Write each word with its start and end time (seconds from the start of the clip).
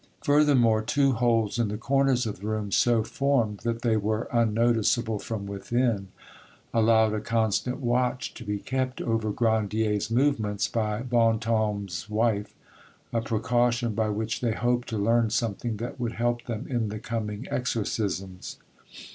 Furthermore, 0.23 0.81
two 0.81 1.11
holes 1.11 1.59
in 1.59 1.67
the 1.67 1.77
corners 1.77 2.25
of 2.25 2.39
the 2.39 2.47
room, 2.47 2.71
so 2.71 3.03
formed 3.03 3.59
that 3.59 3.83
they 3.83 3.95
were 3.95 4.27
unnoticeable 4.33 5.19
from 5.19 5.45
within, 5.45 6.07
allowed 6.73 7.13
a 7.13 7.21
constant 7.21 7.77
watch 7.77 8.33
to 8.33 8.43
be 8.43 8.57
kept 8.57 8.99
over 8.99 9.29
Grandier's 9.31 10.09
movements 10.09 10.67
by 10.67 11.03
Bontem's 11.03 12.09
wife, 12.09 12.55
a 13.13 13.21
precaution 13.21 13.93
by 13.93 14.09
which 14.09 14.41
they 14.41 14.53
hoped 14.53 14.89
to 14.89 14.97
learn 14.97 15.29
something 15.29 15.77
that 15.77 15.99
would 15.99 16.13
help 16.13 16.45
them 16.45 16.65
in 16.67 16.89
the 16.89 16.97
coming 16.97 17.45
exorcisms. 17.51 18.57